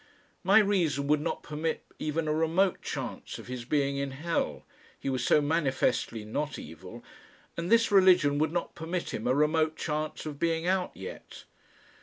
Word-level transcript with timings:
My 0.43 0.57
reason 0.57 1.05
would 1.05 1.21
not 1.21 1.43
permit 1.43 1.85
even 1.99 2.27
a 2.27 2.33
remote 2.33 2.81
chance 2.81 3.37
of 3.37 3.45
his 3.45 3.65
being 3.65 3.97
in 3.97 4.09
hell, 4.09 4.65
he 4.99 5.11
was 5.11 5.23
so 5.23 5.41
manifestly 5.41 6.25
not 6.25 6.57
evil, 6.57 7.03
and 7.55 7.71
this 7.71 7.91
religion 7.91 8.39
would 8.39 8.51
not 8.51 8.73
permit 8.73 9.13
him 9.13 9.27
a 9.27 9.35
remote 9.35 9.75
chance 9.75 10.25
of 10.25 10.39
being 10.39 10.65
out 10.65 10.97
yet. 10.97 11.43